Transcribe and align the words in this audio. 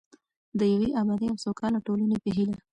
د 0.59 0.59
یوې 0.73 0.89
ابادې 1.01 1.27
او 1.31 1.37
سوکاله 1.45 1.79
ټولنې 1.87 2.17
په 2.23 2.29
هیله. 2.35 2.57